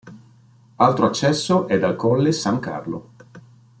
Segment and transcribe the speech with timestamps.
[0.77, 3.09] Altro accesso è dal Colle San Carlo.